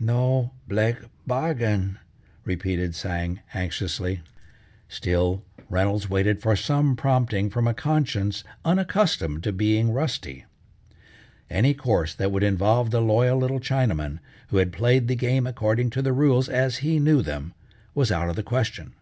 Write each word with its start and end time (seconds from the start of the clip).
"No 0.00 0.50
blake 0.66 0.96
bargain!" 1.24 2.00
repeated 2.44 2.96
Tsang 2.96 3.38
anxiously. 3.54 4.22
Still 4.88 5.44
Reynolds 5.70 6.10
waited 6.10 6.42
for 6.42 6.56
some 6.56 6.96
prompting 6.96 7.48
from 7.48 7.68
a 7.68 7.74
conscience 7.74 8.42
unaccustomed 8.64 9.44
to 9.44 9.52
being 9.52 9.92
rusty. 9.92 10.46
Any 11.48 11.74
course 11.74 12.12
that 12.12 12.32
would 12.32 12.42
involve 12.42 12.90
the 12.90 13.00
loyal 13.00 13.38
little 13.38 13.60
Chinaman, 13.60 14.18
who 14.48 14.56
had 14.56 14.72
played 14.72 15.06
the 15.06 15.14
game 15.14 15.46
according 15.46 15.90
to 15.90 16.02
the 16.02 16.12
rules 16.12 16.48
as 16.48 16.78
he 16.78 16.98
knew 16.98 17.22
them, 17.22 17.54
was 17.94 18.10
out 18.10 18.28
of 18.28 18.34
the 18.34 18.42
question. 18.42 18.94